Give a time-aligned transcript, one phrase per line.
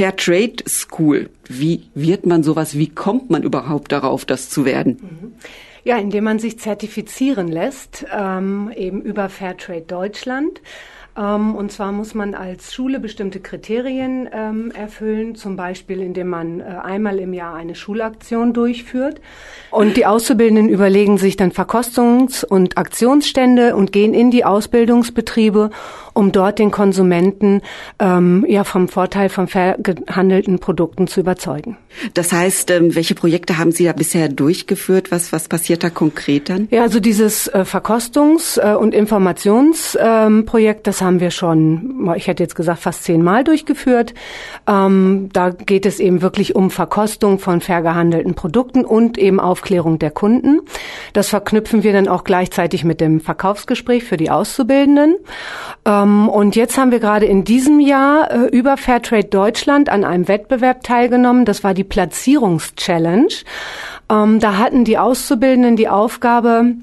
[0.00, 1.28] Fair Trade School.
[1.46, 2.78] Wie wird man sowas?
[2.78, 4.96] Wie kommt man überhaupt darauf, das zu werden?
[5.02, 5.32] Mhm.
[5.84, 10.62] Ja, indem man sich zertifizieren lässt, ähm, eben über Fairtrade Deutschland.
[11.16, 16.60] Ähm, und zwar muss man als Schule bestimmte Kriterien ähm, erfüllen, zum Beispiel indem man
[16.60, 19.20] äh, einmal im Jahr eine Schulaktion durchführt.
[19.70, 25.70] Und die Auszubildenden überlegen sich dann Verkostungs- und Aktionsstände und gehen in die Ausbildungsbetriebe
[26.14, 27.62] um dort den Konsumenten
[27.98, 31.76] ähm, ja vom Vorteil von fair gehandelten Produkten zu überzeugen.
[32.14, 35.10] Das heißt, ähm, welche Projekte haben Sie da bisher durchgeführt?
[35.10, 36.68] Was, was passiert da konkret dann?
[36.70, 42.42] Ja, also dieses äh, Verkostungs- äh, und Informationsprojekt, ähm, das haben wir schon, ich hätte
[42.42, 44.12] jetzt gesagt, fast zehnmal durchgeführt.
[44.66, 49.98] Ähm, da geht es eben wirklich um Verkostung von fair gehandelten Produkten und eben Aufklärung
[49.98, 50.60] der Kunden.
[51.14, 55.16] Das verknüpfen wir dann auch gleichzeitig mit dem Verkaufsgespräch für die Auszubildenden.
[55.86, 60.28] Ähm, und jetzt haben wir gerade in diesem Jahr äh, über Fairtrade Deutschland an einem
[60.28, 61.46] Wettbewerb teilgenommen.
[61.46, 63.28] Das war die Platzierungschallenge.
[64.10, 66.74] Ähm, da hatten die Auszubildenden die Aufgabe,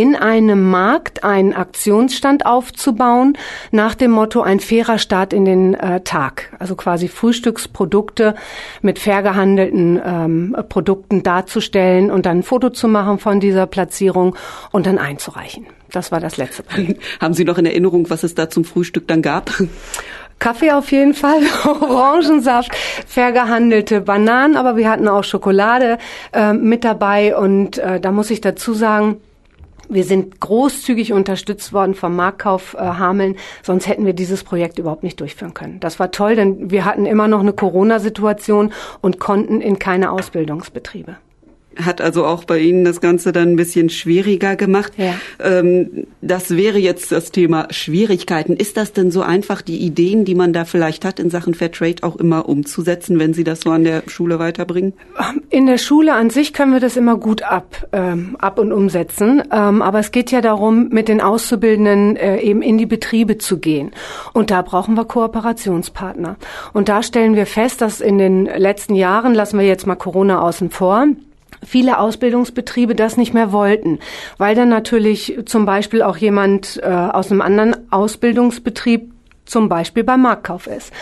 [0.00, 3.36] in einem Markt einen Aktionsstand aufzubauen,
[3.70, 6.56] nach dem Motto ein fairer Start in den äh, Tag.
[6.58, 8.34] Also quasi Frühstücksprodukte
[8.80, 14.36] mit fair gehandelten ähm, Produkten darzustellen und dann ein Foto zu machen von dieser Platzierung
[14.72, 15.66] und dann einzureichen.
[15.90, 17.02] Das war das letzte Projekt.
[17.20, 19.52] Haben Sie noch in Erinnerung, was es da zum Frühstück dann gab?
[20.38, 22.74] Kaffee auf jeden Fall, Orangensaft,
[23.06, 25.98] fair gehandelte Bananen, aber wir hatten auch Schokolade
[26.32, 29.20] äh, mit dabei und äh, da muss ich dazu sagen,
[29.90, 35.02] wir sind großzügig unterstützt worden vom Marktkauf äh, Hameln, sonst hätten wir dieses Projekt überhaupt
[35.02, 35.80] nicht durchführen können.
[35.80, 41.16] Das war toll, denn wir hatten immer noch eine Corona-Situation und konnten in keine Ausbildungsbetriebe
[41.76, 44.92] hat also auch bei Ihnen das Ganze dann ein bisschen schwieriger gemacht.
[44.96, 45.14] Ja.
[45.38, 48.54] Ähm, das wäre jetzt das Thema Schwierigkeiten.
[48.54, 52.02] Ist das denn so einfach, die Ideen, die man da vielleicht hat in Sachen Fairtrade
[52.02, 54.94] auch immer umzusetzen, wenn Sie das so an der Schule weiterbringen?
[55.48, 59.42] In der Schule an sich können wir das immer gut ab, ähm, ab und umsetzen.
[59.52, 63.58] Ähm, aber es geht ja darum, mit den Auszubildenden äh, eben in die Betriebe zu
[63.58, 63.92] gehen.
[64.32, 66.36] Und da brauchen wir Kooperationspartner.
[66.72, 70.40] Und da stellen wir fest, dass in den letzten Jahren, lassen wir jetzt mal Corona
[70.40, 71.06] außen vor,
[71.64, 73.98] viele Ausbildungsbetriebe das nicht mehr wollten,
[74.38, 79.12] weil dann natürlich zum Beispiel auch jemand äh, aus einem anderen Ausbildungsbetrieb
[79.44, 80.92] zum Beispiel beim Marktkauf ist.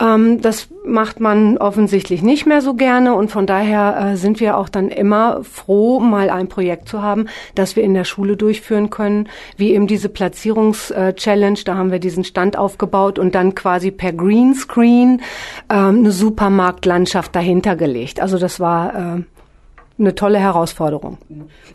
[0.00, 4.56] Ähm, das macht man offensichtlich nicht mehr so gerne und von daher äh, sind wir
[4.56, 8.90] auch dann immer froh, mal ein Projekt zu haben, das wir in der Schule durchführen
[8.90, 11.60] können, wie eben diese Platzierungs-Challenge.
[11.64, 15.22] Da haben wir diesen Stand aufgebaut und dann quasi per Greenscreen
[15.70, 18.20] ähm, eine Supermarktlandschaft dahinter gelegt.
[18.20, 19.22] Also das war äh,
[19.96, 21.18] eine tolle Herausforderung.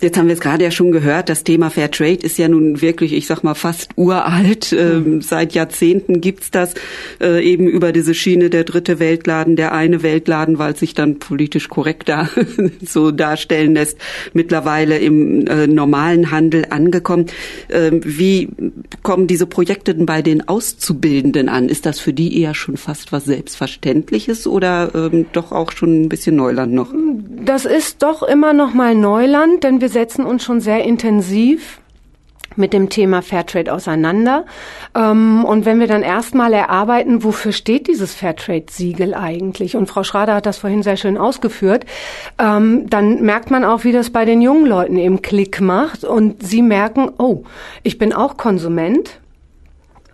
[0.01, 2.81] Jetzt haben wir es gerade ja schon gehört, das Thema Fair Trade ist ja nun
[2.81, 4.73] wirklich, ich sag mal, fast uralt.
[4.73, 6.73] Ähm, seit Jahrzehnten gibt's das
[7.21, 11.19] äh, eben über diese Schiene der dritte Weltladen, der eine Weltladen, weil es sich dann
[11.19, 12.29] politisch korrekter
[12.85, 13.97] so darstellen lässt,
[14.33, 17.27] mittlerweile im äh, normalen Handel angekommen.
[17.69, 18.49] Ähm, wie
[19.01, 21.69] kommen diese Projekte denn bei den Auszubildenden an?
[21.69, 26.09] Ist das für die eher schon fast was Selbstverständliches oder ähm, doch auch schon ein
[26.09, 26.93] bisschen Neuland noch?
[27.45, 31.79] Das ist doch doch immer noch mal Neuland, denn wir setzen uns schon sehr intensiv
[32.55, 34.45] mit dem Thema Fairtrade auseinander.
[34.95, 39.75] Ähm, und wenn wir dann erstmal erarbeiten, wofür steht dieses Fairtrade-Siegel eigentlich?
[39.75, 41.85] Und Frau Schrader hat das vorhin sehr schön ausgeführt.
[42.39, 46.41] Ähm, dann merkt man auch, wie das bei den jungen Leuten eben Klick macht und
[46.41, 47.43] sie merken, oh,
[47.83, 49.19] ich bin auch Konsument.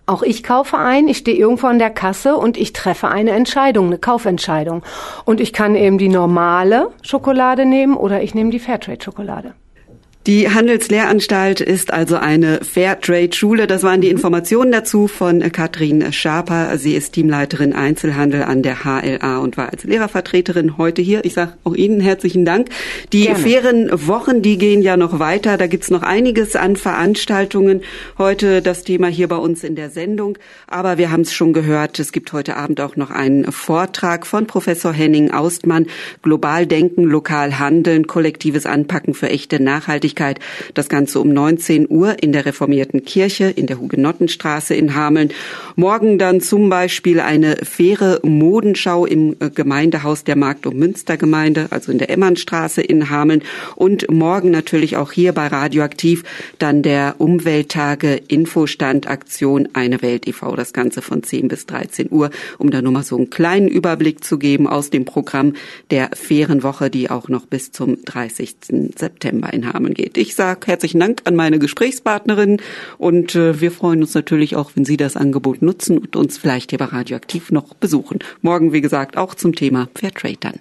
[0.07, 3.88] Auch ich kaufe ein, ich stehe irgendwo an der Kasse und ich treffe eine Entscheidung,
[3.88, 4.83] eine Kaufentscheidung.
[5.25, 9.55] Und ich kann eben die normale Schokolade nehmen oder ich nehme die Fairtrade-Schokolade.
[10.28, 13.68] Die Handelslehranstalt ist also eine Fairtrade-Schule.
[13.68, 16.80] Das waren die Informationen dazu von Katrin Schaper.
[16.80, 21.24] Sie ist Teamleiterin Einzelhandel an der HLA und war als Lehrervertreterin heute hier.
[21.25, 22.69] Ich sage auch Ihnen herzlichen Dank.
[23.13, 23.38] Die Gerne.
[23.38, 25.59] fairen Wochen, die gehen ja noch weiter.
[25.59, 27.81] Da gibt's noch einiges an Veranstaltungen.
[28.18, 30.40] Heute das Thema hier bei uns in der Sendung.
[30.66, 34.47] Aber wir haben es schon gehört, es gibt heute Abend auch noch einen Vortrag von
[34.47, 35.86] Professor Henning Austmann.
[36.24, 40.14] Global denken, lokal handeln, kollektives Anpacken für echte Nachhaltigkeit.
[40.15, 40.39] Öffentlichkeit.
[40.73, 45.31] Das Ganze um 19 Uhr in der reformierten Kirche in der Hugenottenstraße in Hameln.
[45.75, 51.91] Morgen dann zum Beispiel eine faire Modenschau im äh, Gemeindehaus der Markt- und Münstergemeinde, also
[51.91, 53.44] in der Emmernstraße in Hameln.
[53.75, 56.23] Und morgen natürlich auch hier bei Radioaktiv
[56.59, 60.56] dann der Umwelttage Infostand Aktion Eine Welt e.V.
[60.56, 64.23] Das Ganze von 10 bis 13 Uhr, um da nur mal so einen kleinen Überblick
[64.23, 65.53] zu geben aus dem Programm
[65.91, 68.56] der fairen Woche, die auch noch bis zum 30.
[68.97, 70.05] September in Hameln geht.
[70.06, 70.18] Geht.
[70.18, 72.62] Ich sage herzlichen Dank an meine Gesprächspartnerin
[72.98, 76.69] und äh, wir freuen uns natürlich auch, wenn Sie das Angebot nutzen und uns vielleicht
[76.69, 78.19] hier bei Radioaktiv noch besuchen.
[78.42, 80.60] Morgen, wie gesagt, auch zum Thema Fairtrade dann.